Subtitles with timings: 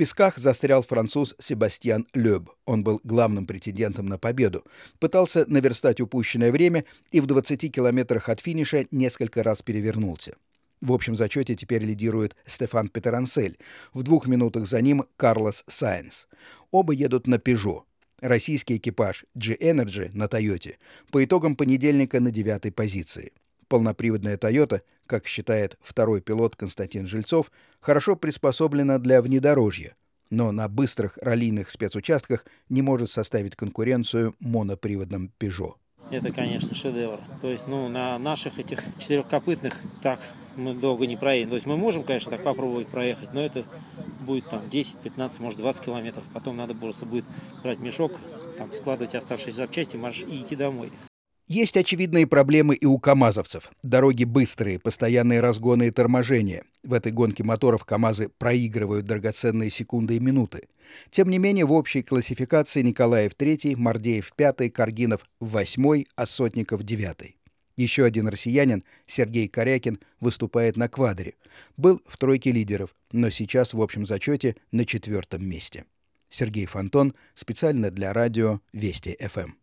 [0.00, 2.48] песках застрял француз Себастьян Лёб.
[2.64, 4.64] Он был главным претендентом на победу.
[4.98, 10.36] Пытался наверстать упущенное время и в 20 километрах от финиша несколько раз перевернулся.
[10.80, 13.58] В общем зачете теперь лидирует Стефан Петерансель.
[13.92, 16.28] В двух минутах за ним Карлос Сайенс.
[16.70, 17.84] Оба едут на «Пежо».
[18.22, 20.78] Российский экипаж G-Energy на «Тойоте»
[21.10, 23.32] по итогам понедельника на девятой позиции.
[23.70, 29.94] Полноприводная «Тойота», как считает второй пилот Константин Жильцов, хорошо приспособлена для внедорожья,
[30.28, 35.76] но на быстрых раллийных спецучастках не может составить конкуренцию моноприводным «Пежо».
[36.10, 37.20] Это, конечно, шедевр.
[37.40, 40.18] То есть, ну, на наших этих четырехкопытных так
[40.56, 41.50] мы долго не проедем.
[41.50, 43.64] То есть мы можем, конечно, так попробовать проехать, но это
[44.22, 46.24] будет там 10, 15, может 20 километров.
[46.34, 47.24] Потом надо просто будет
[47.62, 48.18] брать мешок,
[48.58, 50.90] там, складывать оставшиеся запчасти и идти домой.
[51.50, 53.72] Есть очевидные проблемы и у КАМАЗовцев.
[53.82, 56.62] Дороги быстрые, постоянные разгоны и торможения.
[56.84, 60.68] В этой гонке моторов КАМАЗы проигрывают драгоценные секунды и минуты.
[61.10, 67.34] Тем не менее, в общей классификации Николаев 3, Мордеев 5, Каргинов 8, а Сотников 9.
[67.76, 71.34] Еще один россиянин, Сергей Корякин, выступает на квадре.
[71.76, 75.84] Был в тройке лидеров, но сейчас в общем зачете на четвертом месте.
[76.28, 79.59] Сергей Фонтон специально для радио Вести ФМ.